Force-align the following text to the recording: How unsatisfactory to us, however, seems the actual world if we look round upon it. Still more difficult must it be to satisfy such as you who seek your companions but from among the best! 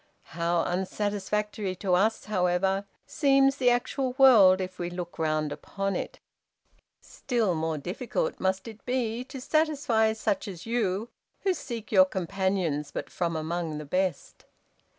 How 0.33 0.63
unsatisfactory 0.63 1.75
to 1.75 1.93
us, 1.93 2.25
however, 2.25 2.85
seems 3.05 3.57
the 3.57 3.69
actual 3.69 4.13
world 4.17 4.59
if 4.59 4.79
we 4.79 4.89
look 4.89 5.19
round 5.19 5.51
upon 5.51 5.95
it. 5.95 6.19
Still 6.99 7.53
more 7.53 7.77
difficult 7.77 8.39
must 8.39 8.67
it 8.67 8.83
be 8.83 9.23
to 9.25 9.39
satisfy 9.39 10.13
such 10.13 10.47
as 10.47 10.65
you 10.65 11.09
who 11.41 11.53
seek 11.53 11.91
your 11.91 12.05
companions 12.05 12.89
but 12.89 13.11
from 13.11 13.35
among 13.35 13.77
the 13.77 13.85
best! 13.85 14.45